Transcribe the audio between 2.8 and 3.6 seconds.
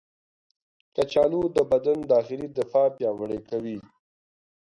پیاوړې